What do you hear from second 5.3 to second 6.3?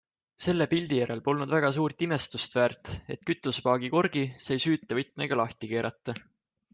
lahti keerata.